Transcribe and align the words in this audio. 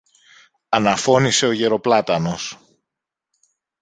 αναφώνησε 0.69 1.45
ο 1.45 1.51
γερο-πλάτανος. 1.51 2.57